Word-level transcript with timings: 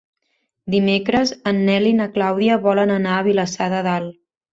Dimecres 0.75 1.33
en 1.51 1.59
Nel 1.67 1.85
i 1.89 1.91
na 1.97 2.07
Clàudia 2.15 2.57
volen 2.67 2.95
anar 2.95 3.13
a 3.19 3.27
Vilassar 3.29 3.69
de 3.75 3.83
Dalt. 3.91 4.19